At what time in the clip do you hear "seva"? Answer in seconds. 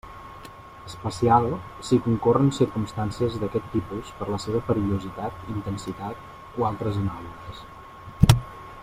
4.47-4.63